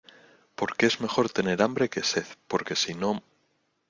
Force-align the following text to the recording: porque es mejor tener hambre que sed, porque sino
porque 0.55 0.87
es 0.87 0.99
mejor 0.99 1.29
tener 1.29 1.61
hambre 1.61 1.87
que 1.87 2.01
sed, 2.01 2.25
porque 2.47 2.75
sino 2.75 3.21